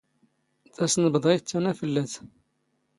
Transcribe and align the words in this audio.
ⵜⴰⵙⵏⴱⴹⴰⵢⵜ 0.77 1.41
ⵜⴰⵏⴰⴼⵍⵍⴰⵜ. 1.49 2.11